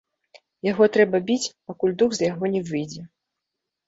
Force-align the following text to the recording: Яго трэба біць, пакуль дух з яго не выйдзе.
Яго 0.67 0.85
трэба 0.95 1.19
біць, 1.27 1.51
пакуль 1.71 1.93
дух 2.03 2.15
з 2.21 2.31
яго 2.31 2.49
не 2.57 2.61
выйдзе. 2.71 3.01